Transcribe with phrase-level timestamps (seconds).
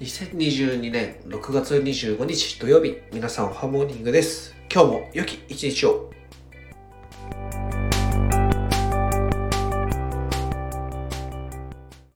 [0.00, 4.56] 2022年6月25日土曜日、皆さんおはモーニングです。
[4.72, 6.09] 今日も良き一日を。